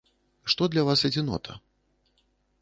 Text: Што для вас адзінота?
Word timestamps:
Што 0.53 0.67
для 0.75 0.83
вас 0.87 0.99
адзінота? 1.11 1.59